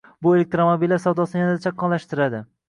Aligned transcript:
Bu 0.27 0.31
elektromobillar 0.37 1.01
savdosini 1.03 1.43
yanada 1.45 1.61
chaqqonlashtiradi. 1.67 2.43